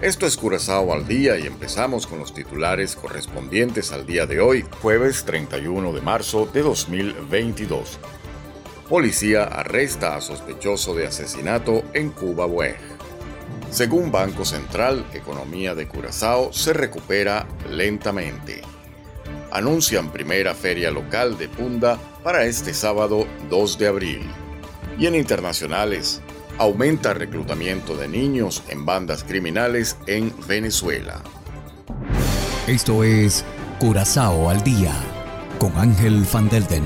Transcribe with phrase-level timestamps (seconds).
[0.00, 4.64] Esto es Curazao al día y empezamos con los titulares correspondientes al día de hoy,
[4.80, 7.98] jueves 31 de marzo de 2022.
[8.88, 12.76] Policía arresta a sospechoso de asesinato en Cuba Buej.
[13.72, 18.62] Según Banco Central, economía de Curazao se recupera lentamente.
[19.50, 24.30] Anuncian primera feria local de Punda para este sábado 2 de abril.
[24.96, 26.22] Y en internacionales,
[26.58, 31.22] aumenta reclutamiento de niños en bandas criminales en Venezuela.
[32.66, 33.44] Esto es
[33.78, 34.92] Curazao al día
[35.58, 36.84] con Ángel Van Delden.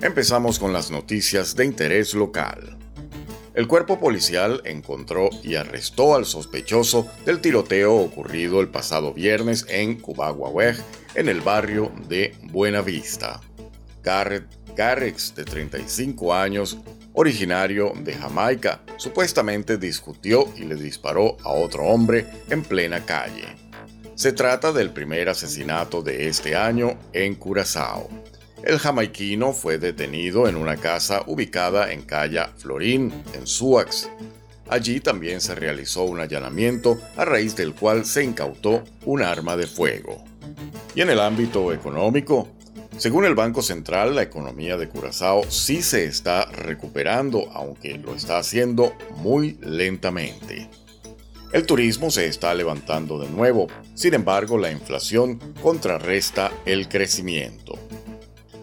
[0.00, 2.79] Empezamos con las noticias de interés local.
[3.52, 9.98] El cuerpo policial encontró y arrestó al sospechoso del tiroteo ocurrido el pasado viernes en
[9.98, 10.76] Cubaguaweg,
[11.16, 13.40] en el barrio de Buenavista.
[14.02, 16.78] Garrett Garrix, de 35 años,
[17.12, 23.56] originario de Jamaica, supuestamente discutió y le disparó a otro hombre en plena calle.
[24.14, 28.08] Se trata del primer asesinato de este año en Curazao.
[28.62, 34.10] El jamaiquino fue detenido en una casa ubicada en calle Florín, en Suax.
[34.68, 39.66] Allí también se realizó un allanamiento a raíz del cual se incautó un arma de
[39.66, 40.22] fuego.
[40.94, 42.48] Y en el ámbito económico,
[42.98, 48.36] según el Banco Central, la economía de Curazao sí se está recuperando, aunque lo está
[48.36, 50.68] haciendo muy lentamente.
[51.54, 57.79] El turismo se está levantando de nuevo, sin embargo la inflación contrarresta el crecimiento.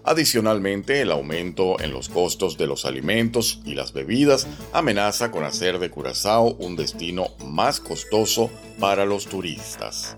[0.07, 5.79] Adicionalmente, el aumento en los costos de los alimentos y las bebidas amenaza con hacer
[5.79, 10.15] de Curazao un destino más costoso para los turistas.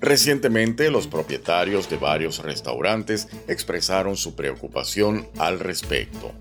[0.00, 6.32] Recientemente, los propietarios de varios restaurantes expresaron su preocupación al respecto.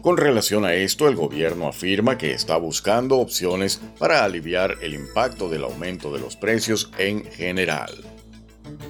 [0.00, 5.48] Con relación a esto, el gobierno afirma que está buscando opciones para aliviar el impacto
[5.48, 7.90] del aumento de los precios en general.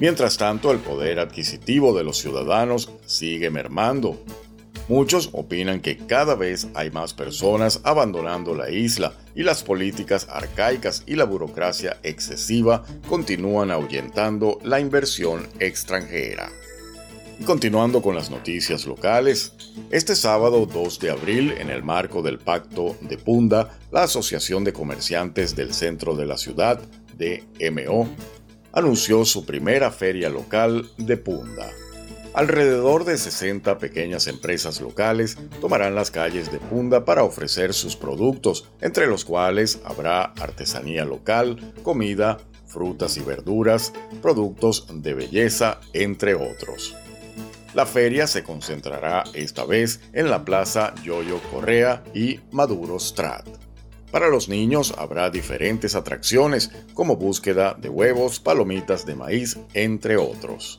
[0.01, 4.23] Mientras tanto, el poder adquisitivo de los ciudadanos sigue mermando.
[4.89, 11.03] Muchos opinan que cada vez hay más personas abandonando la isla y las políticas arcaicas
[11.07, 16.51] y la burocracia excesiva continúan ahuyentando la inversión extranjera.
[17.39, 19.53] Y continuando con las noticias locales,
[19.91, 24.73] este sábado 2 de abril, en el marco del Pacto de Punda, la Asociación de
[24.73, 26.81] Comerciantes del Centro de la Ciudad,
[27.19, 28.09] DMO,
[28.73, 31.71] anunció su primera feria local de Punda.
[32.35, 38.69] Alrededor de 60 pequeñas empresas locales tomarán las calles de Punda para ofrecer sus productos,
[38.81, 43.93] entre los cuales habrá artesanía local, comida, frutas y verduras,
[44.23, 46.95] productos de belleza, entre otros.
[47.75, 53.68] La feria se concentrará esta vez en la Plaza Yoyo Correa y Maduro Strat.
[54.11, 60.79] Para los niños habrá diferentes atracciones como búsqueda de huevos, palomitas de maíz, entre otros.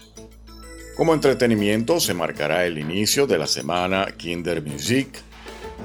[0.97, 5.21] Como entretenimiento se marcará el inicio de la semana Kindermusik,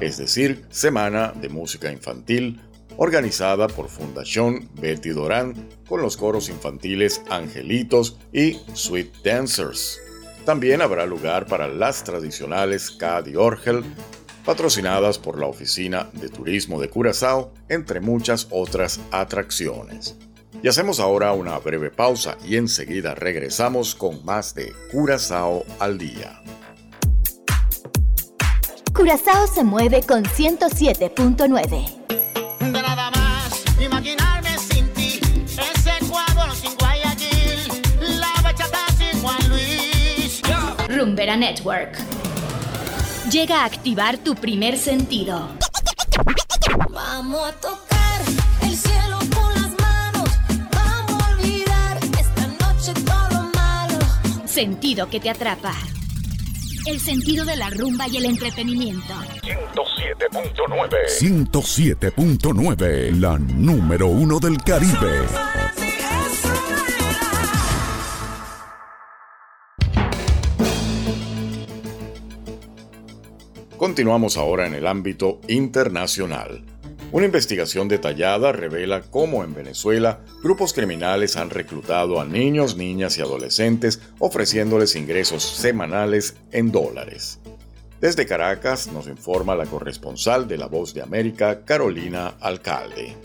[0.00, 2.60] es decir, Semana de Música Infantil,
[2.96, 10.00] organizada por Fundación Betty Dorán con los coros infantiles Angelitos y Sweet Dancers.
[10.44, 13.84] También habrá lugar para las tradicionales Cadi Orgel,
[14.44, 20.16] patrocinadas por la Oficina de Turismo de Curazao, entre muchas otras atracciones.
[20.62, 26.40] Y hacemos ahora una breve pausa y enseguida regresamos con más de Curazao al día.
[28.94, 32.70] Curazao se mueve con 107.9.
[32.70, 40.40] Nada más imaginarme sin ti, ese Ecuador sin Guayaquil, la bachata sin Juan Luis.
[40.88, 41.98] Rumbera Network.
[43.34, 45.48] Llega a activar tu primer sentido.
[46.88, 48.20] Vamos a tocar
[48.62, 50.30] el cielo con las manos.
[50.72, 53.98] Vamos a olvidar esta noche todo lo malo.
[54.46, 55.74] Sentido que te atrapa.
[56.86, 59.14] El sentido de la rumba y el entretenimiento.
[59.42, 61.08] 107.9.
[61.18, 65.26] 107.9, la número uno del Caribe.
[73.76, 76.64] Continuamos ahora en el ámbito internacional.
[77.10, 83.20] Una investigación detallada revela cómo en Venezuela grupos criminales han reclutado a niños, niñas y
[83.20, 87.40] adolescentes ofreciéndoles ingresos semanales en dólares.
[88.00, 93.16] Desde Caracas nos informa la corresponsal de La Voz de América, Carolina Alcalde.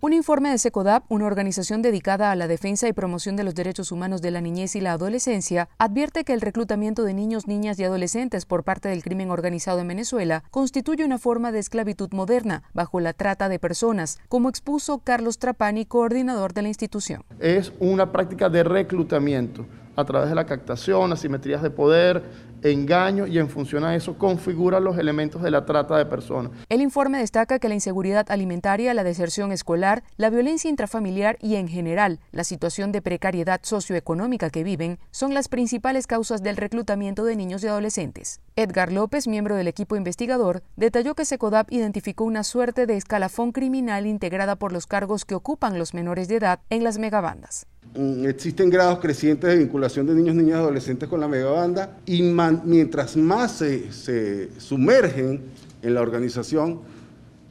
[0.00, 3.92] Un informe de SECODAP, una organización dedicada a la defensa y promoción de los derechos
[3.92, 7.84] humanos de la niñez y la adolescencia, advierte que el reclutamiento de niños, niñas y
[7.84, 12.98] adolescentes por parte del crimen organizado en Venezuela constituye una forma de esclavitud moderna, bajo
[13.00, 17.24] la trata de personas, como expuso Carlos Trapani, coordinador de la institución.
[17.38, 19.66] Es una práctica de reclutamiento
[19.96, 22.22] a través de la captación, asimetrías de poder,
[22.62, 26.52] engaño y en función a eso configura los elementos de la trata de personas.
[26.68, 31.68] El informe destaca que la inseguridad alimentaria, la deserción escolar, la violencia intrafamiliar y en
[31.68, 37.36] general la situación de precariedad socioeconómica que viven son las principales causas del reclutamiento de
[37.36, 38.40] niños y adolescentes.
[38.56, 44.06] Edgar López, miembro del equipo investigador, detalló que Secodap identificó una suerte de escalafón criminal
[44.06, 47.66] integrada por los cargos que ocupan los menores de edad en las megabandas.
[47.94, 52.22] Mm, existen grados crecientes de vinculación de niños, niñas y adolescentes con la megabanda y
[52.22, 55.40] mientras más se, sumergen
[55.82, 56.80] en la organización,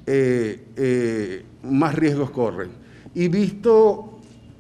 [0.06, 2.70] eh, eh, más riesgos corren.
[3.14, 4.20] Y visto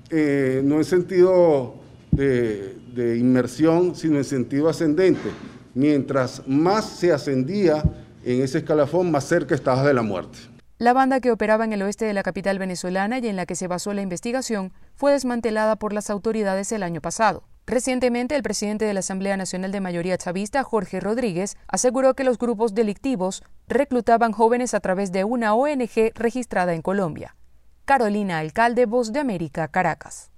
[0.09, 1.75] eh, no en sentido
[2.11, 5.29] de, de inmersión, sino en sentido ascendente,
[5.75, 7.83] mientras más se ascendía
[8.25, 10.39] en ese escalafón, más cerca estabas de la muerte.
[10.81, 13.55] La banda que operaba en el oeste de la capital venezolana y en la que
[13.55, 17.43] se basó la investigación fue desmantelada por las autoridades el año pasado.
[17.67, 22.37] Recientemente, el presidente de la Asamblea Nacional de Mayoría Chavista, Jorge Rodríguez, aseguró que los
[22.37, 27.35] grupos delictivos reclutaban jóvenes a través de una ONG registrada en Colombia.
[27.83, 30.31] Carolina Alcalde, Voz de América, Caracas.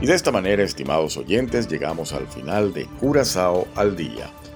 [0.00, 4.28] Y de esta manera, estimados oyentes, llegamos al final de Curazao al Día.